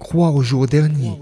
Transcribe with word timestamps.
croire 0.00 0.34
au 0.34 0.42
jour 0.42 0.66
dernier. 0.66 1.12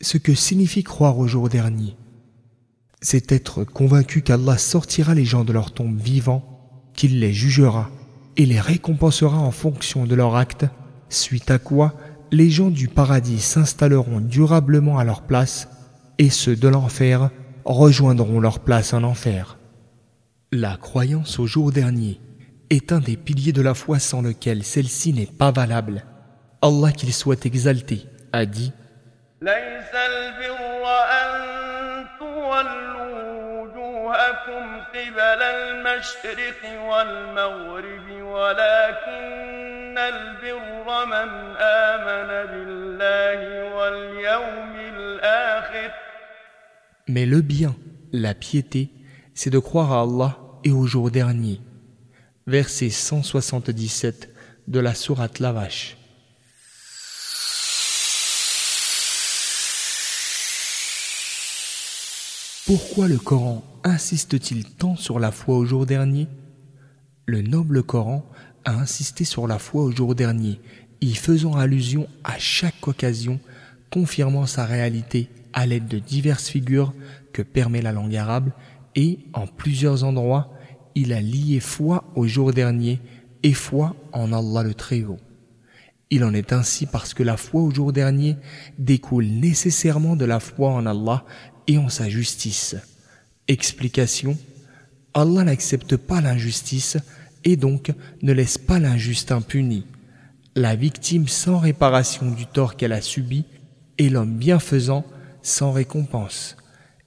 Ce 0.00 0.18
que 0.18 0.34
signifie 0.34 0.82
croire 0.82 1.18
au 1.18 1.28
jour 1.28 1.48
dernier, 1.48 1.94
c'est 3.00 3.30
être 3.30 3.62
convaincu 3.64 4.22
qu'Allah 4.22 4.58
sortira 4.58 5.14
les 5.14 5.26
gens 5.26 5.44
de 5.44 5.52
leur 5.52 5.72
tombe 5.72 5.96
vivants, 5.96 6.90
qu'il 6.94 7.20
les 7.20 7.32
jugera 7.32 7.90
et 8.36 8.46
les 8.46 8.60
récompensera 8.60 9.38
en 9.38 9.50
fonction 9.50 10.06
de 10.06 10.14
leurs 10.14 10.34
actes, 10.34 10.66
suite 11.10 11.50
à 11.50 11.58
quoi 11.58 11.94
les 12.32 12.50
gens 12.50 12.70
du 12.70 12.88
paradis 12.88 13.40
s'installeront 13.40 14.20
durablement 14.20 14.98
à 14.98 15.04
leur 15.04 15.22
place 15.22 15.68
et 16.18 16.30
ceux 16.30 16.56
de 16.56 16.66
l'enfer 16.66 17.30
rejoindront 17.64 18.40
leur 18.40 18.60
place 18.60 18.94
en 18.94 19.04
enfer. 19.04 19.58
La 20.50 20.76
croyance 20.76 21.38
au 21.38 21.46
jour 21.46 21.72
dernier 21.72 22.20
est 22.74 22.92
un 22.92 22.98
des 22.98 23.16
piliers 23.16 23.52
de 23.52 23.62
la 23.62 23.74
foi 23.74 23.98
sans 23.98 24.22
lequel 24.22 24.64
celle-ci 24.64 25.12
n'est 25.12 25.26
pas 25.26 25.50
valable. 25.50 26.04
Allah 26.60 26.92
qu'il 26.92 27.12
soit 27.12 27.46
exalté 27.46 28.06
a 28.32 28.46
dit 28.46 28.72
mais 47.06 47.26
le 47.26 47.40
bien, 47.42 47.76
la 48.12 48.34
piété, 48.34 48.90
c'est 49.34 49.50
de 49.50 49.58
croire 49.58 49.92
à 49.92 50.02
Allah 50.02 50.38
et 50.64 50.72
au 50.72 50.86
jour 50.86 51.10
dernier. 51.10 51.60
Verset 52.46 52.90
177 52.90 54.28
de 54.68 54.78
la 54.78 54.94
sourate 54.94 55.38
La 55.38 55.52
Vache. 55.52 55.96
Pourquoi 62.66 63.08
le 63.08 63.16
Coran 63.16 63.64
insiste-t-il 63.82 64.66
tant 64.66 64.94
sur 64.94 65.18
la 65.18 65.30
foi 65.30 65.56
au 65.56 65.64
jour 65.64 65.86
dernier? 65.86 66.28
Le 67.24 67.40
noble 67.40 67.82
Coran 67.82 68.30
a 68.66 68.74
insisté 68.74 69.24
sur 69.24 69.46
la 69.46 69.58
foi 69.58 69.82
au 69.82 69.90
jour 69.90 70.14
dernier, 70.14 70.60
y 71.00 71.14
faisant 71.14 71.54
allusion 71.54 72.08
à 72.24 72.38
chaque 72.38 72.86
occasion, 72.86 73.40
confirmant 73.90 74.44
sa 74.44 74.66
réalité 74.66 75.30
à 75.54 75.64
l'aide 75.64 75.88
de 75.88 75.98
diverses 75.98 76.48
figures 76.48 76.92
que 77.32 77.40
permet 77.40 77.80
la 77.80 77.92
langue 77.92 78.16
arabe 78.16 78.50
et, 78.96 79.20
en 79.32 79.46
plusieurs 79.46 80.04
endroits, 80.04 80.50
il 80.94 81.12
a 81.12 81.20
lié 81.20 81.60
foi 81.60 82.03
au 82.14 82.26
jour 82.26 82.52
dernier 82.52 83.00
et 83.42 83.52
foi 83.52 83.94
en 84.12 84.32
Allah 84.32 84.62
le 84.62 84.74
Très-Haut. 84.74 85.18
Il 86.10 86.24
en 86.24 86.34
est 86.34 86.52
ainsi 86.52 86.86
parce 86.86 87.14
que 87.14 87.22
la 87.22 87.36
foi 87.36 87.62
au 87.62 87.70
jour 87.70 87.92
dernier 87.92 88.36
découle 88.78 89.26
nécessairement 89.26 90.16
de 90.16 90.24
la 90.24 90.40
foi 90.40 90.70
en 90.70 90.86
Allah 90.86 91.24
et 91.66 91.78
en 91.78 91.88
sa 91.88 92.08
justice. 92.08 92.76
Explication 93.48 94.36
Allah 95.14 95.44
n'accepte 95.44 95.96
pas 95.96 96.20
l'injustice 96.20 96.98
et 97.44 97.56
donc 97.56 97.92
ne 98.22 98.32
laisse 98.32 98.58
pas 98.58 98.78
l'injuste 98.78 99.32
impuni. 99.32 99.86
La 100.56 100.74
victime 100.74 101.28
sans 101.28 101.58
réparation 101.58 102.30
du 102.30 102.46
tort 102.46 102.76
qu'elle 102.76 102.92
a 102.92 103.00
subi 103.00 103.44
et 103.98 104.08
l'homme 104.08 104.36
bienfaisant 104.36 105.04
sans 105.42 105.72
récompense. 105.72 106.56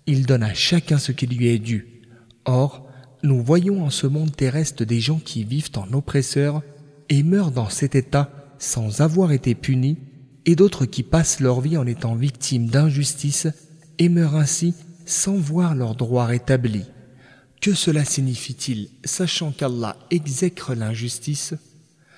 Il 0.06 0.26
donne 0.26 0.44
à 0.44 0.54
chacun 0.54 1.00
ce 1.00 1.12
qui 1.12 1.28
lui 1.28 1.48
est 1.48 1.60
dû. 1.60 2.02
Or, 2.46 2.87
nous 3.24 3.44
voyons 3.44 3.84
en 3.84 3.90
ce 3.90 4.08
monde 4.08 4.36
terrestre 4.36 4.86
des 4.86 5.00
gens 5.00 5.20
qui 5.20 5.44
vivent 5.44 5.72
en 5.76 5.92
oppresseurs 5.94 6.62
et 7.10 7.24
meurent 7.24 7.52
dans 7.52 7.70
cet 7.70 7.96
état 7.96 8.32
sans 8.60 9.02
avoir 9.02 9.32
été 9.32 9.56
punis, 9.56 9.98
et 10.46 10.56
d'autres 10.56 10.86
qui 10.86 11.04
passent 11.04 11.40
leur 11.40 11.62
vie 11.62 11.78
en 11.78 11.86
étant 11.86 12.16
victimes 12.16 12.68
d'injustice 12.68 13.48
et 14.00 14.08
meurent 14.10 14.36
ainsi 14.36 14.74
sans 15.06 15.36
voir 15.36 15.76
leurs 15.76 15.96
droits 15.96 16.26
rétablis. 16.26 16.86
Que 17.62 17.74
cela 17.74 18.06
signifie-t-il, 18.06 18.90
sachant 19.04 19.52
qu'Allah 19.52 19.98
exècre 20.10 20.74
l'injustice? 20.74 21.54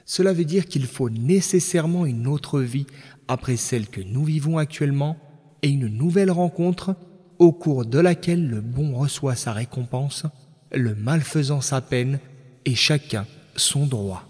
Cela 0.06 0.34
veut 0.34 0.46
dire 0.46 0.68
qu'il 0.68 0.86
faut 0.86 1.10
nécessairement 1.10 2.06
une 2.06 2.28
autre 2.28 2.60
vie 2.60 2.88
après 3.28 3.58
celle 3.58 3.88
que 3.88 4.02
nous 4.02 4.26
vivons 4.26 4.58
actuellement 4.58 5.18
et 5.62 5.70
une 5.70 5.88
nouvelle 5.88 6.32
rencontre 6.32 6.96
au 7.38 7.52
cours 7.52 7.86
de 7.86 8.00
laquelle 8.00 8.48
le 8.48 8.62
bon 8.62 8.96
reçoit 8.96 9.36
sa 9.36 9.54
récompense, 9.54 10.26
le 10.72 10.96
malfaisant 10.96 11.62
sa 11.62 11.82
peine 11.82 12.20
et 12.66 12.76
chacun 12.76 13.26
son 13.56 13.86
droit. 13.86 14.26